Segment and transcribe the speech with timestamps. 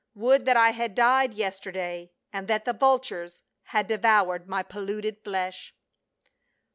[0.15, 5.75] Would that I had died yesterday, and that the vultures had devoured my polluted flesh."